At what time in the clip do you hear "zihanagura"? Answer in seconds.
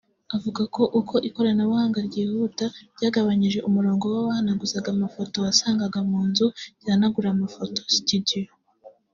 6.81-7.27